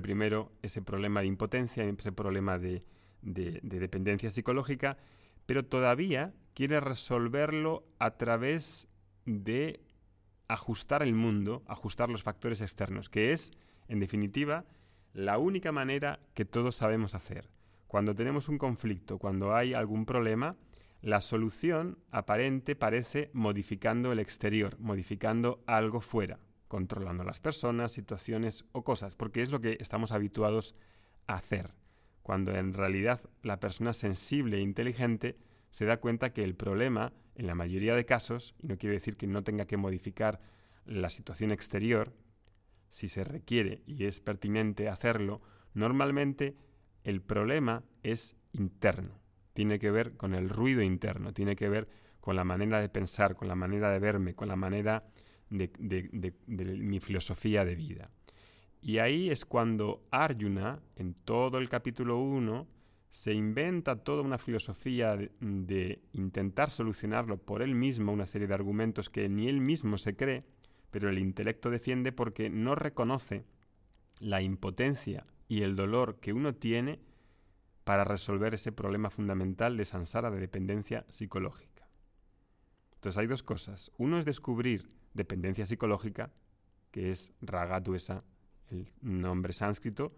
primero 0.00 0.52
ese 0.62 0.82
problema 0.82 1.20
de 1.20 1.26
impotencia, 1.26 1.84
ese 1.84 2.12
problema 2.12 2.58
de 2.58 2.82
dependencia 3.22 4.30
psicológica, 4.30 4.98
pero 5.46 5.64
todavía 5.64 6.32
quiere 6.54 6.80
resolverlo 6.80 7.84
a 7.98 8.16
través 8.16 8.88
de 9.26 9.80
ajustar 10.48 11.02
el 11.02 11.14
mundo, 11.14 11.62
ajustar 11.66 12.08
los 12.10 12.22
factores 12.22 12.60
externos, 12.60 13.08
que 13.08 13.32
es, 13.32 13.52
en 13.88 14.00
definitiva, 14.00 14.64
la 15.14 15.38
única 15.38 15.72
manera 15.72 16.20
que 16.34 16.44
todos 16.44 16.76
sabemos 16.76 17.14
hacer. 17.14 17.48
Cuando 17.86 18.14
tenemos 18.14 18.48
un 18.48 18.58
conflicto, 18.58 19.18
cuando 19.18 19.54
hay 19.54 19.74
algún 19.74 20.06
problema, 20.06 20.56
la 21.00 21.20
solución 21.20 21.98
aparente 22.10 22.76
parece 22.76 23.30
modificando 23.32 24.12
el 24.12 24.18
exterior, 24.18 24.78
modificando 24.78 25.62
algo 25.66 26.00
fuera, 26.00 26.38
controlando 26.72 27.22
las 27.22 27.38
personas, 27.38 27.92
situaciones 27.92 28.64
o 28.72 28.82
cosas, 28.82 29.14
porque 29.14 29.42
es 29.42 29.50
lo 29.50 29.60
que 29.60 29.76
estamos 29.78 30.10
habituados 30.10 30.74
a 31.26 31.34
hacer, 31.34 31.74
cuando 32.22 32.54
en 32.54 32.72
realidad 32.72 33.20
la 33.42 33.60
persona 33.60 33.92
sensible 33.92 34.56
e 34.56 34.62
inteligente 34.62 35.36
se 35.70 35.84
da 35.84 35.98
cuenta 35.98 36.32
que 36.32 36.42
el 36.42 36.54
problema, 36.54 37.12
en 37.34 37.46
la 37.46 37.54
mayoría 37.54 37.94
de 37.94 38.06
casos, 38.06 38.54
y 38.58 38.68
no 38.68 38.78
quiere 38.78 38.94
decir 38.94 39.18
que 39.18 39.26
no 39.26 39.44
tenga 39.44 39.66
que 39.66 39.76
modificar 39.76 40.40
la 40.86 41.10
situación 41.10 41.52
exterior, 41.52 42.14
si 42.88 43.06
se 43.08 43.22
requiere 43.22 43.82
y 43.84 44.06
es 44.06 44.22
pertinente 44.22 44.88
hacerlo, 44.88 45.42
normalmente 45.74 46.56
el 47.04 47.20
problema 47.20 47.84
es 48.02 48.34
interno, 48.52 49.20
tiene 49.52 49.78
que 49.78 49.90
ver 49.90 50.16
con 50.16 50.32
el 50.32 50.48
ruido 50.48 50.80
interno, 50.80 51.34
tiene 51.34 51.54
que 51.54 51.68
ver 51.68 51.90
con 52.20 52.34
la 52.34 52.44
manera 52.44 52.80
de 52.80 52.88
pensar, 52.88 53.36
con 53.36 53.46
la 53.46 53.56
manera 53.56 53.90
de 53.90 53.98
verme, 53.98 54.34
con 54.34 54.48
la 54.48 54.56
manera 54.56 55.04
de, 55.52 56.34
mi 56.46 57.00
filosofía 57.00 57.64
de 57.64 57.74
vida. 57.74 58.10
Y 58.80 58.98
ahí 58.98 59.30
es 59.30 59.44
cuando 59.44 60.04
Arjuna, 60.10 60.80
en 60.96 61.14
todo 61.14 61.58
el 61.58 61.68
capítulo 61.68 62.18
1, 62.18 62.66
se 63.10 63.34
inventa 63.34 64.02
toda 64.02 64.22
una 64.22 64.38
filosofía 64.38 65.16
de, 65.16 66.02
intentar 66.12 66.70
solucionarlo 66.70 67.36
por 67.36 67.62
él 67.62 67.74
mismo, 67.74 68.12
una 68.12 68.26
serie 68.26 68.48
de 68.48 68.54
argumentos 68.54 69.10
que 69.10 69.28
ni 69.28 69.48
él 69.48 69.60
mismo 69.60 69.98
se 69.98 70.16
cree, 70.16 70.44
pero 70.90 71.10
el 71.10 71.18
intelecto 71.18 71.70
defiende 71.70 72.10
porque 72.10 72.50
no 72.50 72.74
reconoce 72.74 73.44
la 74.18 74.40
impotencia 74.40 75.26
y 75.46 75.62
el 75.62 75.76
dolor 75.76 76.20
que 76.20 76.32
uno 76.32 76.54
tiene 76.54 77.00
para 77.84 78.04
resolver 78.04 78.54
ese 78.54 78.72
problema 78.72 79.10
fundamental 79.10 79.76
de 79.76 79.84
Sansara 79.84 80.30
de 80.30 80.40
dependencia 80.40 81.04
psicológica. 81.08 81.72
Entonces 82.94 83.18
hay 83.18 83.26
dos 83.26 83.42
cosas. 83.42 83.90
Uno 83.98 84.18
es 84.18 84.24
descubrir 84.24 84.88
dependencia 85.14 85.66
psicológica, 85.66 86.30
que 86.90 87.10
es 87.10 87.32
Ragatuesa, 87.40 88.24
el 88.70 88.90
nombre 89.00 89.52
sánscrito, 89.52 90.12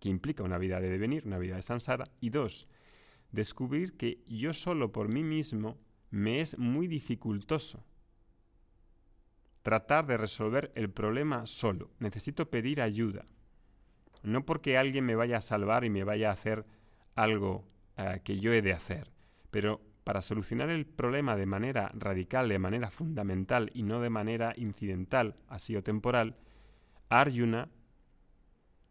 que 0.00 0.08
implica 0.08 0.42
una 0.42 0.58
vida 0.58 0.80
de 0.80 0.90
devenir, 0.90 1.26
una 1.26 1.38
vida 1.38 1.56
de 1.56 1.62
Sansara. 1.62 2.10
Y 2.20 2.30
dos, 2.30 2.68
descubrir 3.32 3.96
que 3.96 4.22
yo 4.26 4.52
solo 4.54 4.92
por 4.92 5.08
mí 5.08 5.22
mismo 5.22 5.78
me 6.10 6.40
es 6.40 6.58
muy 6.58 6.86
dificultoso 6.86 7.84
tratar 9.62 10.06
de 10.06 10.18
resolver 10.18 10.70
el 10.74 10.90
problema 10.90 11.46
solo. 11.46 11.90
Necesito 11.98 12.50
pedir 12.50 12.82
ayuda. 12.82 13.24
No 14.22 14.44
porque 14.44 14.76
alguien 14.76 15.06
me 15.06 15.16
vaya 15.16 15.38
a 15.38 15.40
salvar 15.40 15.84
y 15.84 15.90
me 15.90 16.04
vaya 16.04 16.28
a 16.28 16.34
hacer 16.34 16.66
algo 17.14 17.66
eh, 17.96 18.20
que 18.22 18.38
yo 18.38 18.52
he 18.52 18.60
de 18.60 18.74
hacer, 18.74 19.10
pero 19.50 19.80
para 20.04 20.20
solucionar 20.20 20.70
el 20.70 20.86
problema 20.86 21.36
de 21.36 21.46
manera 21.46 21.90
radical, 21.94 22.48
de 22.48 22.58
manera 22.58 22.90
fundamental 22.90 23.70
y 23.74 23.82
no 23.82 24.00
de 24.00 24.10
manera 24.10 24.52
incidental, 24.56 25.36
así 25.48 25.74
o 25.76 25.82
temporal, 25.82 26.36
Arjuna 27.08 27.68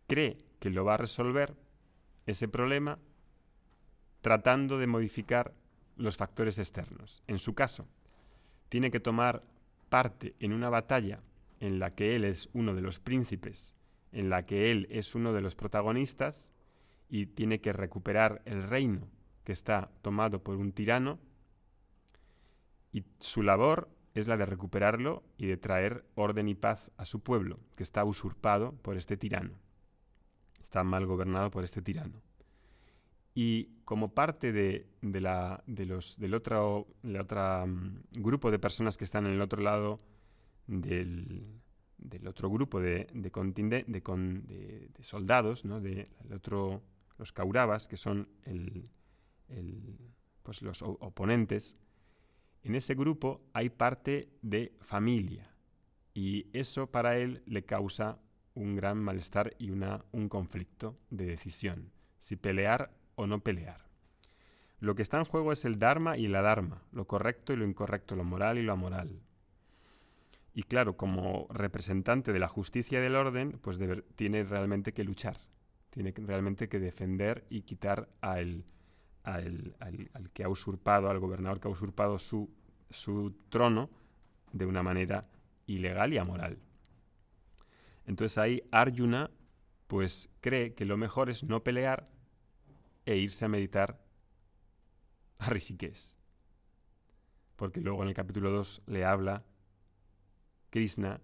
cree 0.08 0.38
que 0.60 0.70
lo 0.70 0.84
va 0.84 0.96
a 0.96 0.98
resolver 0.98 1.56
ese 2.26 2.48
problema 2.48 3.00
tratando 4.22 4.78
de 4.78 4.88
modificar 4.88 5.54
los 5.96 6.18
factores 6.18 6.58
externos. 6.58 7.24
En 7.28 7.38
su 7.38 7.54
caso, 7.54 7.88
tiene 8.70 8.90
que 8.90 9.00
tomar 9.00 9.44
parte 9.90 10.34
en 10.40 10.54
una 10.54 10.70
batalla 10.70 11.22
en 11.60 11.80
la 11.80 11.94
que 11.94 12.16
él 12.16 12.26
es 12.26 12.50
uno 12.54 12.74
de 12.74 12.82
los 12.82 13.00
príncipes 13.00 13.76
en 14.14 14.30
la 14.30 14.46
que 14.46 14.72
él 14.72 14.88
es 14.90 15.16
uno 15.16 15.34
de 15.34 15.42
los 15.42 15.56
protagonistas 15.56 16.52
y 17.10 17.26
tiene 17.26 17.60
que 17.60 17.74
recuperar 17.74 18.42
el 18.46 18.64
reino 18.64 19.08
que 19.44 19.52
está 19.52 19.92
tomado 20.02 20.44
por 20.44 20.58
un 20.58 20.72
tirano 20.72 21.20
y 22.92 23.04
su 23.20 23.42
labor 23.44 23.90
es 24.14 24.28
la 24.28 24.38
de 24.38 24.46
recuperarlo 24.46 25.24
y 25.38 25.48
de 25.48 25.58
traer 25.58 26.06
orden 26.16 26.48
y 26.48 26.56
paz 26.56 26.92
a 26.98 27.06
su 27.06 27.22
pueblo, 27.22 27.60
que 27.76 27.84
está 27.84 28.04
usurpado 28.06 28.74
por 28.82 28.96
este 28.96 29.18
tirano. 29.18 29.54
Está 30.62 30.84
mal 30.84 31.06
gobernado 31.06 31.50
por 31.50 31.64
este 31.64 31.82
tirano. 31.82 32.22
Y 33.34 33.70
como 33.84 34.14
parte 34.14 34.52
de, 34.52 34.86
la, 35.02 35.64
de 35.66 35.86
los, 35.88 36.20
del 36.20 36.36
otro, 36.36 36.88
mm, 37.02 38.22
grupo 38.22 38.52
de 38.52 38.60
personas 38.60 38.98
que 38.98 39.04
están 39.04 39.26
en 39.26 39.34
el 39.34 39.42
otro 39.42 39.64
lado 39.64 40.00
del, 40.68 41.60
del 41.98 42.28
otro 42.28 42.50
grupo 42.52 42.80
de, 42.80 43.08
de, 43.14 43.32
de, 43.88 45.04
soldados, 45.04 45.66
¿no? 45.66 45.82
de, 45.82 46.10
otro, 46.32 46.84
los 47.18 47.32
Kauravas, 47.32 47.88
que 47.88 47.98
son 47.98 48.30
el, 48.46 48.88
pues 50.44 50.62
los 50.62 50.82
oponentes, 50.82 51.78
en 52.64 52.76
ese 52.76 52.96
grupo 52.96 53.42
hay 53.54 53.70
parte 53.70 54.30
de 54.42 54.74
familia 54.82 55.54
y 56.14 56.48
eso 56.54 56.88
para 56.88 57.18
él 57.18 57.44
le 57.46 57.66
causa 57.66 58.20
un 58.54 58.76
gran 58.76 59.00
malestar 59.00 59.56
y 59.58 59.72
una, 59.72 60.06
un 60.12 60.30
conflicto 60.30 60.98
de 61.10 61.26
decisión, 61.26 61.92
si 62.20 62.36
pelear 62.36 62.92
o 63.16 63.28
no 63.28 63.40
pelear. 63.40 63.84
Lo 64.80 64.96
que 64.96 65.02
está 65.02 65.18
en 65.18 65.26
juego 65.26 65.52
es 65.52 65.66
el 65.66 65.80
Dharma 65.80 66.18
y 66.18 66.28
la 66.28 66.42
Dharma, 66.42 66.84
lo 66.92 67.08
correcto 67.08 67.54
y 67.54 67.56
lo 67.56 67.66
incorrecto, 67.66 68.16
lo 68.16 68.24
moral 68.24 68.58
y 68.58 68.64
lo 68.64 68.74
amoral. 68.74 69.22
Y 70.54 70.64
claro, 70.64 70.98
como 70.98 71.48
representante 71.50 72.32
de 72.32 72.40
la 72.40 72.48
justicia 72.48 73.00
y 73.00 73.02
del 73.02 73.16
orden, 73.16 73.60
pues 73.62 73.80
tiene 74.16 74.44
realmente 74.44 74.94
que 74.94 75.04
luchar, 75.04 75.40
tiene 75.90 76.14
realmente 76.16 76.70
que 76.70 76.80
defender 76.80 77.46
y 77.50 77.62
quitar 77.62 78.10
al, 78.22 78.66
que 80.34 80.44
ha 80.44 80.50
usurpado, 80.50 81.10
al 81.10 81.20
gobernador 81.20 81.60
que 81.60 81.68
ha 81.68 81.72
usurpado 81.72 82.20
su, 82.20 82.50
su 82.90 83.34
trono 83.50 83.90
de 84.52 84.66
una 84.66 84.84
manera 84.84 85.24
ilegal 85.66 86.14
y 86.14 86.18
amoral. 86.18 86.58
Entonces 88.06 88.38
ahí 88.38 88.64
Arjuna 88.72 89.32
pues 89.88 90.30
cree 90.42 90.74
que 90.74 90.86
lo 90.86 90.98
mejor 90.98 91.30
es 91.30 91.44
no 91.44 91.64
pelear 91.64 92.10
e 93.06 93.18
irse 93.18 93.46
a 93.46 93.48
meditar 93.48 94.04
a 95.40 95.50
Rishikesh. 95.50 96.16
Porque 97.56 97.82
luego 97.82 98.02
en 98.04 98.10
el 98.10 98.16
capítulo 98.16 98.52
2 98.52 98.84
le 98.88 99.06
habla 99.06 99.46
Krishna 100.70 101.22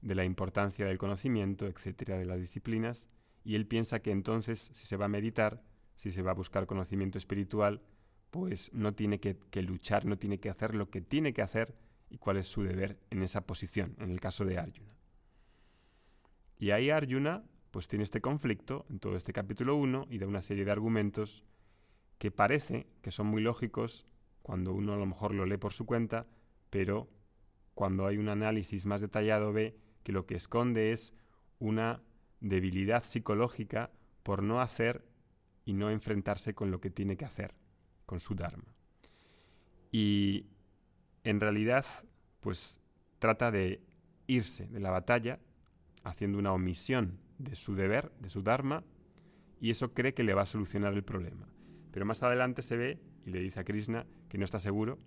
de 0.00 0.14
la 0.14 0.24
importancia 0.24 0.86
del 0.86 0.98
conocimiento, 0.98 1.66
etcétera, 1.66 2.16
de 2.16 2.24
las 2.24 2.38
disciplinas, 2.38 3.08
y 3.44 3.56
él 3.56 3.66
piensa 3.66 4.00
que 4.00 4.10
entonces, 4.10 4.70
si 4.72 4.86
se 4.86 4.96
va 4.96 5.06
a 5.06 5.08
meditar, 5.08 5.62
si 5.94 6.10
se 6.10 6.22
va 6.22 6.32
a 6.32 6.34
buscar 6.34 6.66
conocimiento 6.66 7.18
espiritual, 7.18 7.82
pues 8.30 8.72
no 8.72 8.94
tiene 8.94 9.20
que, 9.20 9.36
luchar, 9.62 10.06
no 10.06 10.16
tiene 10.16 10.40
que 10.40 10.48
hacer 10.48 10.74
lo 10.74 10.88
que 10.88 11.00
tiene 11.02 11.32
que 11.32 11.42
hacer 11.42 11.76
y 12.08 12.18
cuál 12.18 12.38
es 12.38 12.46
su 12.46 12.62
deber 12.62 12.98
en 13.10 13.22
esa 13.22 13.42
posición, 13.42 13.94
en 13.98 14.10
el 14.10 14.20
caso 14.20 14.44
de 14.44 14.58
Arjuna. 14.58 14.94
Y 16.58 16.70
ahí 16.70 16.90
Arjuna 16.90 17.44
pues 17.70 17.88
tiene 17.88 18.04
este 18.04 18.20
conflicto 18.20 18.86
en 18.90 19.00
todo 19.00 19.16
este 19.16 19.32
capítulo 19.32 19.76
1 19.76 20.06
y 20.10 20.18
da 20.18 20.26
una 20.26 20.42
serie 20.42 20.64
de 20.64 20.70
argumentos 20.70 21.44
que 22.18 22.30
parece 22.30 22.86
que 23.02 23.10
son 23.10 23.26
muy 23.26 23.42
lógicos 23.42 24.06
cuando 24.42 24.72
uno 24.72 24.94
a 24.94 24.96
lo 24.96 25.06
mejor 25.06 25.34
lo 25.34 25.46
lee 25.46 25.56
por 25.56 25.72
su 25.72 25.86
cuenta, 25.86 26.26
pero 26.70 27.08
cuando 27.74 28.06
hay 28.06 28.18
un 28.18 28.28
análisis 28.28 28.86
más 28.86 29.00
detallado 29.00 29.52
ve 29.52 29.76
que 30.02 30.12
lo 30.12 30.26
que 30.26 30.36
esconde 30.36 30.92
es 30.92 31.14
una 31.58 32.02
debilidad 32.40 33.04
psicológica 33.04 33.90
por 34.22 34.42
no 34.42 34.60
hacer 34.60 35.04
y 35.64 35.72
no 35.74 35.90
enfrentarse 35.90 36.54
con 36.54 36.70
lo 36.70 36.80
que 36.80 36.90
tiene 36.90 37.16
que 37.16 37.24
hacer, 37.24 37.54
con 38.06 38.20
su 38.20 38.34
Dharma. 38.34 38.74
Y 39.90 40.46
en 41.24 41.40
realidad, 41.40 41.84
pues 42.40 42.80
trata 43.18 43.50
de 43.50 43.82
irse 44.26 44.66
de 44.66 44.80
la 44.80 44.90
batalla 44.90 45.38
haciendo 46.02 46.38
una 46.38 46.52
omisión 46.52 47.20
de 47.38 47.54
su 47.54 47.74
deber, 47.74 48.12
de 48.18 48.30
su 48.30 48.42
Dharma, 48.42 48.84
y 49.60 49.70
eso 49.70 49.92
cree 49.94 50.14
que 50.14 50.24
le 50.24 50.34
va 50.34 50.42
a 50.42 50.46
solucionar 50.46 50.92
el 50.94 51.04
problema. 51.04 51.46
Pero 51.92 52.06
más 52.06 52.22
adelante 52.22 52.62
se 52.62 52.76
ve 52.76 52.98
y 53.24 53.30
le 53.30 53.40
dice 53.40 53.60
a 53.60 53.64
Krishna 53.64 54.06
que 54.28 54.38
no 54.38 54.44
está 54.44 54.58
seguro, 54.58 54.98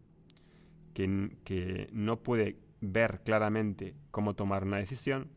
que, 0.94 1.38
que 1.44 1.90
no 1.92 2.24
puede 2.24 2.58
ver 2.80 3.22
claramente 3.24 3.96
cómo 4.12 4.36
tomar 4.36 4.64
una 4.64 4.78
decisión 4.78 5.30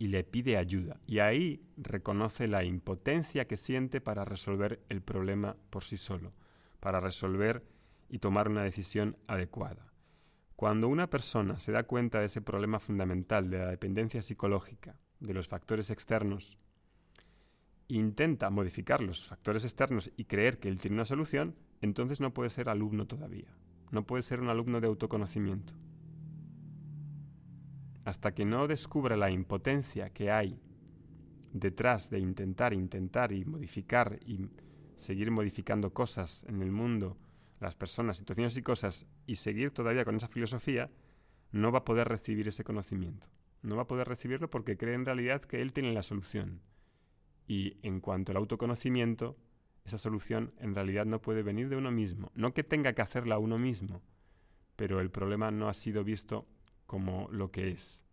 y 0.00 0.08
le 0.08 0.24
pide 0.24 0.56
ayuda. 0.56 0.98
Y 1.06 1.18
ahí 1.18 1.62
reconoce 1.76 2.48
la 2.48 2.64
impotencia 2.64 3.46
que 3.46 3.58
siente 3.58 4.00
para 4.00 4.24
resolver 4.24 4.82
el 4.88 5.02
problema 5.02 5.56
por 5.68 5.84
sí 5.84 5.98
solo, 5.98 6.32
para 6.80 7.00
resolver 7.00 7.66
y 8.08 8.18
tomar 8.18 8.48
una 8.48 8.62
decisión 8.62 9.18
adecuada. 9.26 9.92
Cuando 10.56 10.88
una 10.88 11.10
persona 11.10 11.58
se 11.58 11.72
da 11.72 11.82
cuenta 11.82 12.18
de 12.18 12.26
ese 12.26 12.40
problema 12.40 12.80
fundamental 12.80 13.50
de 13.50 13.58
la 13.58 13.66
dependencia 13.66 14.22
psicológica, 14.22 14.98
de 15.20 15.34
los 15.34 15.48
factores 15.48 15.90
externos, 15.90 16.56
intenta 17.86 18.48
modificar 18.48 19.02
los 19.02 19.26
factores 19.26 19.64
externos 19.64 20.10
y 20.16 20.24
creer 20.24 20.58
que 20.58 20.70
él 20.70 20.80
tiene 20.80 20.96
una 20.96 21.04
solución, 21.04 21.56
entonces 21.82 22.20
no 22.20 22.32
puede 22.32 22.48
ser 22.48 22.70
alumno 22.70 23.06
todavía. 23.06 23.54
No 23.90 24.06
puede 24.06 24.22
ser 24.22 24.40
un 24.40 24.48
alumno 24.48 24.80
de 24.80 24.86
autoconocimiento. 24.86 25.74
Hasta 28.04 28.32
que 28.32 28.44
no 28.44 28.66
descubra 28.66 29.16
la 29.16 29.30
impotencia 29.30 30.10
que 30.10 30.30
hay 30.30 30.60
detrás 31.52 32.10
de 32.10 32.18
intentar, 32.18 32.72
intentar 32.72 33.32
y 33.32 33.44
modificar 33.44 34.18
y 34.24 34.48
seguir 34.98 35.30
modificando 35.30 35.92
cosas 35.92 36.44
en 36.48 36.62
el 36.62 36.70
mundo 36.70 37.18
las 37.60 37.74
personas, 37.74 38.16
situaciones 38.16 38.56
y 38.56 38.62
cosas 38.62 39.06
y 39.26 39.36
seguir 39.36 39.70
todavía 39.70 40.04
con 40.04 40.16
esa 40.16 40.28
filosofía, 40.28 40.90
no 41.52 41.70
va 41.70 41.80
a 41.80 41.84
poder 41.84 42.08
recibir 42.08 42.48
ese 42.48 42.64
conocimiento. 42.64 43.28
No 43.62 43.76
va 43.76 43.82
a 43.82 43.86
poder 43.86 44.08
recibirlo 44.08 44.48
porque 44.48 44.78
cree 44.78 44.94
en 44.94 45.04
realidad 45.04 45.42
que 45.42 45.60
él 45.60 45.72
tiene 45.72 45.92
la 45.92 46.02
solución. 46.02 46.62
Y 47.46 47.76
en 47.82 48.00
cuanto 48.00 48.32
al 48.32 48.38
autoconocimiento, 48.38 49.36
esa 49.84 49.98
solución 49.98 50.54
en 50.58 50.74
realidad 50.74 51.04
no 51.04 51.20
puede 51.20 51.42
venir 51.42 51.68
de 51.68 51.76
uno 51.76 51.90
mismo. 51.90 52.30
No 52.34 52.54
que 52.54 52.64
tenga 52.64 52.94
que 52.94 53.02
hacerla 53.02 53.38
uno 53.38 53.58
mismo, 53.58 54.02
pero 54.76 55.00
el 55.00 55.10
problema 55.10 55.50
no 55.50 55.68
ha 55.68 55.74
sido 55.74 56.02
visto 56.02 56.46
como 56.90 57.28
lo 57.30 57.52
que 57.52 57.68
es. 57.68 58.04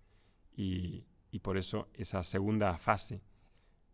Y, 0.55 1.07
y 1.31 1.39
por 1.39 1.57
eso 1.57 1.89
esa 1.95 2.21
segunda 2.21 2.77
fase, 2.77 3.23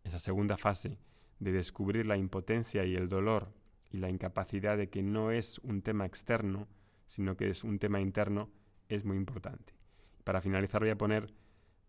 esa 0.03 0.19
segunda 0.19 0.57
fase 0.57 0.99
de 1.39 1.53
descubrir 1.53 2.05
la 2.05 2.17
impotencia 2.17 2.83
y 2.83 2.93
el 2.93 3.07
dolor 3.07 3.53
y 3.91 3.99
la 3.99 4.09
incapacidad 4.09 4.75
de 4.75 4.89
que 4.89 5.01
no 5.01 5.31
es 5.31 5.59
un 5.59 5.83
tema 5.83 6.05
externo, 6.05 6.67
sino 7.07 7.37
que 7.37 7.49
es 7.49 7.63
un 7.63 7.79
tema 7.79 8.01
interno, 8.01 8.49
es 8.89 9.05
muy 9.05 9.15
importante. 9.15 9.73
Para 10.25 10.41
finalizar 10.41 10.81
voy 10.81 10.89
a 10.89 10.97
poner, 10.97 11.33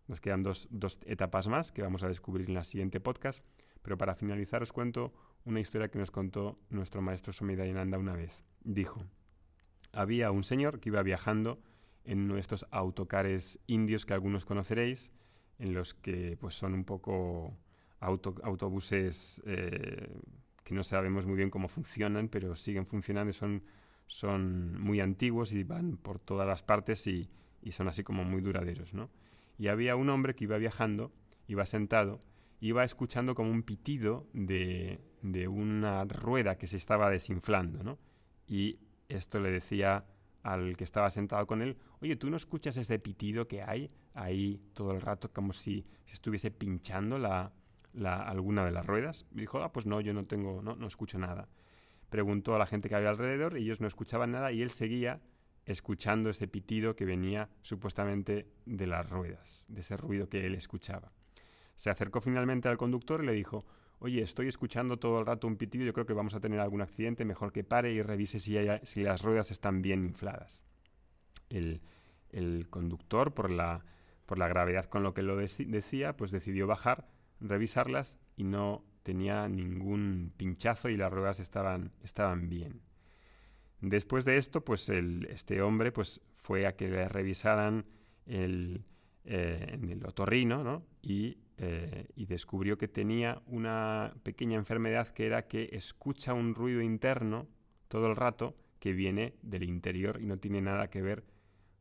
nos 0.07 0.21
quedan 0.21 0.45
dos, 0.45 0.69
etapas 1.05 1.49
más 1.49 1.73
que 1.73 1.83
vamos 1.83 2.05
a 2.05 2.09
descubrir 2.09 2.49
en 2.49 2.55
la 2.55 2.63
siguiente 2.63 3.01
podcast, 3.01 3.45
pero 3.83 3.99
para 3.99 4.15
finalizar 4.15 4.63
os 4.63 4.73
cuento 4.73 5.13
una 5.45 5.59
historia 5.59 5.89
que 5.89 5.99
nos 5.99 6.13
contó 6.13 6.61
nuestro 6.71 7.03
maestro 7.03 7.33
Somidayananda 7.33 7.99
una 7.99 8.15
vez. 8.15 8.45
Dijo, 8.63 9.05
había 9.91 10.31
un 10.31 10.45
señor 10.45 10.79
que 10.79 10.91
iba 10.91 11.03
viajando 11.03 11.61
en 12.05 12.29
nuestros 12.29 12.67
autocares 12.71 13.59
indios 13.67 14.05
que 14.07 14.15
algunos 14.15 14.45
conoceréis, 14.45 15.11
en 15.59 15.75
los 15.75 15.95
que 15.95 16.37
pues 16.41 16.55
son 16.55 16.75
un 16.75 16.85
poco 16.85 17.57
autobuses 18.01 19.41
eh, 19.47 20.21
que 20.63 20.75
no 20.75 20.83
sabemos 20.83 21.27
muy 21.27 21.37
bien 21.37 21.51
cómo 21.51 21.69
funcionan, 21.69 22.29
pero 22.29 22.57
siguen 22.57 22.87
funcionando 22.87 23.31
y 23.31 23.33
son, 23.33 23.63
son 24.07 24.81
muy 24.81 25.01
antiguos 25.01 25.53
y 25.53 25.65
van 25.65 25.97
por 25.97 26.19
todas 26.19 26.47
las 26.47 26.63
partes 26.63 27.07
y, 27.07 27.31
son 27.71 27.89
así 27.89 28.03
como 28.03 28.25
muy 28.25 28.43
duraderos, 28.43 28.93
¿no? 28.93 29.09
Y 29.57 29.69
había 29.69 29.97
un 29.97 30.11
hombre 30.11 30.35
que 30.35 30.45
iba 30.45 30.59
viajando, 30.59 31.13
iba 31.49 31.65
sentado, 31.65 32.21
iba 32.61 32.85
escuchando 32.85 33.35
como 33.35 33.51
un 33.51 33.63
pitido 33.63 34.27
de, 34.35 35.01
de 35.23 35.49
una 35.49 36.05
rueda 36.05 36.59
que 36.59 36.67
se 36.67 36.77
estaba 36.77 37.09
desinflando, 37.09 37.83
¿no? 37.83 37.99
Y 38.47 38.81
esto 39.09 39.41
le 39.41 39.51
decía 39.51 40.05
al 40.45 40.77
que 40.77 40.85
estaba 40.85 41.11
sentado 41.11 41.47
con 41.47 41.61
él, 41.63 41.77
oye, 42.01 42.15
¿tú 42.15 42.31
no 42.31 42.37
escuchas 42.37 42.77
ese 42.77 42.99
pitido 43.01 43.49
que 43.49 43.63
hay 43.63 43.91
ahí 44.13 44.61
todo 44.75 44.93
el 44.93 45.01
rato 45.01 45.33
como 45.33 45.53
si 45.53 45.85
se 46.05 46.15
estuviese 46.15 46.51
pinchando 46.51 47.17
alguna 47.17 48.65
de 48.65 48.71
las 48.71 48.87
ruedas. 48.87 49.27
Y 49.33 49.41
dijo, 49.41 49.63
ah, 49.63 49.73
pues 49.73 49.87
no, 49.87 50.01
yo 50.01 50.15
no 50.15 50.25
tengo, 50.27 50.63
no, 50.63 50.77
no 50.77 50.87
escucho 50.87 51.19
nada. 51.19 51.49
Preguntó 52.11 52.55
a 52.55 52.59
la 52.59 52.67
gente 52.67 52.89
que 52.89 52.95
había 52.95 53.11
alrededor, 53.11 53.57
ellos 53.57 53.81
no 53.81 53.89
escuchaban 53.89 54.31
nada 54.31 54.53
y 54.53 54.63
él 54.63 54.71
seguía 54.71 55.21
escuchando 55.65 56.31
ese 56.31 56.47
pitido 56.47 56.95
que 56.95 57.07
venía 57.07 57.49
supuestamente 57.63 58.47
de 58.67 58.87
las 58.87 59.09
ruedas, 59.09 59.65
de 59.69 59.81
ese 59.81 59.97
ruido 59.97 60.29
que 60.29 60.47
él 60.47 60.55
escuchaba. 60.55 61.11
Se 61.75 61.91
acercó 61.91 62.21
finalmente 62.21 62.69
al 62.69 62.77
conductor 62.77 63.25
y 63.25 63.27
le 63.27 63.33
dijo, 63.33 63.65
oye, 64.05 64.21
estoy 64.21 64.49
escuchando 64.49 64.99
todo 64.99 65.19
el 65.19 65.25
rato 65.25 65.47
un 65.47 65.57
pitido, 65.57 65.87
yo 65.87 65.95
creo 65.95 66.05
que 66.05 66.13
vamos 66.13 66.35
a 66.35 66.41
tener 66.41 66.61
algún 66.61 66.83
accidente, 66.83 67.25
mejor 67.25 67.53
que 67.53 67.65
pare 67.65 67.91
y 67.91 68.03
revise 68.03 68.39
si, 68.39 69.03
las 69.03 69.23
ruedas 69.23 69.51
están 69.51 69.81
bien 69.81 70.05
infladas. 70.05 70.63
El, 71.49 71.81
conductor, 72.69 73.33
por 73.33 73.51
la, 73.51 73.83
gravedad 74.29 74.85
con 74.85 75.05
lo 75.05 75.15
que 75.15 75.23
lo 75.23 75.37
decía, 75.37 76.19
pues 76.19 76.31
decidió 76.31 76.67
bajar 76.67 77.09
revisarlas 77.41 78.19
y 78.37 78.45
no 78.45 78.85
tenía 79.03 79.49
ningún 79.49 80.35
pinchazo 80.37 80.91
y 80.91 80.99
las 80.99 81.11
ruedas 81.11 81.41
estaban, 81.41 81.91
bien. 82.51 82.83
Después 83.81 84.27
de 84.27 84.37
esto, 84.37 84.63
pues 84.67 84.87
este 84.91 85.63
hombre 85.63 85.93
pues, 85.93 86.21
fue 86.37 86.67
a 86.67 86.77
que 86.77 86.89
le 86.89 87.09
revisaran 87.09 87.87
el, 88.27 88.85
eh, 89.25 89.71
en 89.73 89.89
el 89.91 90.05
otorrino 90.05 90.63
¿no? 90.63 90.83
y, 91.03 91.39
eh, 91.57 92.09
y, 92.15 92.27
descubrió 92.27 92.77
que 92.77 92.89
tenía 92.89 93.41
una 93.47 94.13
pequeña 94.23 94.57
enfermedad 94.57 95.09
que 95.09 95.25
era 95.25 95.47
que 95.47 95.71
escucha 95.73 96.35
un 96.35 96.55
ruido 96.55 96.83
interno 96.83 97.47
todo 97.89 98.07
el 98.07 98.17
rato 98.17 98.55
que 98.81 98.93
viene 98.93 99.35
del 99.41 99.63
interior 99.63 100.19
y 100.21 100.27
no 100.27 100.39
tiene 100.39 100.61
nada 100.61 100.91
que 100.91 101.01
ver 101.01 101.25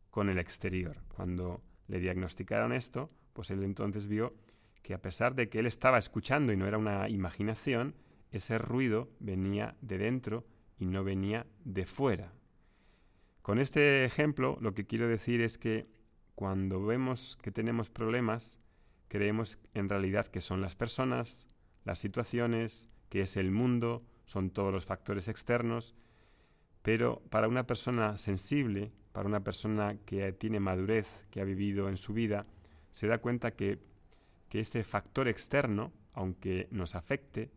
con 0.10 0.30
el 0.30 0.40
exterior. 0.40 1.02
Cuando 1.10 1.62
le 1.88 2.00
diagnosticaron 2.00 2.72
esto, 2.72 3.10
pues 3.34 3.52
él 3.52 3.64
entonces 3.64 4.08
vio 4.08 4.34
que 4.82 4.94
a 4.94 5.02
pesar 5.02 5.36
de 5.36 5.50
que 5.50 5.60
él 5.60 5.66
estaba 5.66 5.98
escuchando 5.98 6.54
y 6.54 6.58
no 6.58 6.68
era 6.68 6.78
una 6.78 7.10
imaginación, 7.10 7.96
ese 8.32 8.58
ruido 8.58 9.10
venía 9.20 9.76
de 9.82 9.98
dentro 9.98 10.46
y 10.78 10.86
no 10.86 11.04
venía 11.04 11.46
de 11.66 11.86
fuera. 11.86 12.32
Con 13.42 13.60
este 13.60 14.06
ejemplo 14.06 14.58
lo 14.62 14.74
que 14.74 14.86
quiero 14.86 15.08
decir 15.08 15.42
es 15.42 15.58
que 15.58 15.88
cuando 16.36 16.84
vemos 16.84 17.38
que 17.42 17.52
tenemos 17.52 17.90
problemas, 17.90 18.60
creemos 19.08 19.58
en 19.74 19.90
realidad 19.90 20.28
que 20.28 20.42
son 20.42 20.62
las 20.62 20.76
personas, 20.76 21.48
las 21.86 22.00
situaciones, 22.00 22.90
que 23.10 23.22
es 23.22 23.38
el 23.38 23.52
mundo, 23.52 24.04
son 24.26 24.50
todos 24.50 24.74
los 24.74 24.86
factores 24.86 25.28
externos, 25.28 25.96
pero 26.82 27.22
para 27.30 27.48
una 27.48 27.68
persona 27.68 28.18
sensible, 28.18 28.92
para 29.12 29.28
una 29.28 29.44
persona 29.44 29.98
que 30.06 30.32
tiene 30.34 30.60
madurez, 30.60 31.28
que 31.30 31.42
ha 31.42 31.46
vivido 31.46 31.90
en 31.90 31.98
su 31.98 32.14
vida, 32.14 32.46
se 32.92 33.08
da 33.08 33.20
cuenta 33.20 33.52
que 33.52 33.80
que 34.54 34.60
ese 34.60 34.84
factor 34.84 35.28
externo, 35.28 35.92
aunque 36.14 36.68
nos 36.70 36.94
afecte, 36.94 37.50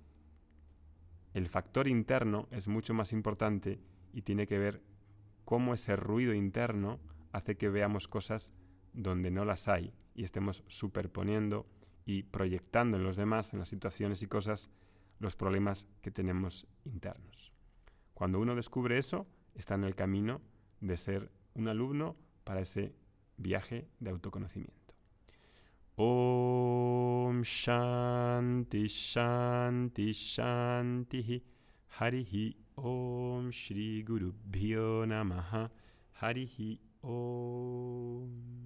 el 1.35 1.47
factor 1.47 1.89
interno 1.89 2.49
es 2.51 2.69
mucho 2.69 2.95
más 2.95 3.13
importante 3.13 3.79
y 4.15 4.23
tiene 4.23 4.47
que 4.47 4.59
ver 4.59 4.81
cómo 5.45 5.75
ese 5.75 5.95
ruido 5.95 6.33
interno 6.33 6.99
hace 7.33 7.59
que 7.59 7.69
veamos 7.69 8.09
cosas 8.09 8.51
donde 8.97 9.31
no 9.31 9.45
las 9.45 9.69
hay 9.69 9.93
y 10.15 10.25
estemos 10.25 10.65
superponiendo 10.67 11.67
y 12.05 12.25
proyectando 12.25 12.97
en 12.97 13.05
los 13.05 13.17
demás, 13.17 13.53
en 13.53 13.61
las 13.61 13.69
situaciones 13.69 14.23
y 14.23 14.27
cosas, 14.27 14.71
los 15.19 15.37
problemas 15.37 15.87
que 16.03 16.11
tenemos 16.11 16.67
internos. 16.85 17.53
Cuando 18.15 18.41
uno 18.41 18.55
descubre 18.55 18.99
eso, 18.99 19.27
está 19.55 19.75
en 19.75 19.85
el 19.85 19.95
camino 19.95 20.41
de 20.81 20.97
ser 20.97 21.31
un 21.55 21.69
alumno 21.69 22.17
para 22.45 22.61
ese 22.61 22.95
viaje 23.37 23.89
de 24.01 24.11
autoconocimiento. 24.11 24.95
Om 25.97 27.43
Shanti 27.43 28.87
Shanti 28.87 30.13
Shanti 30.13 31.45
Om 32.75 33.51
Shri 33.51 34.03
Guru 34.03 34.35
Om. 37.03 38.66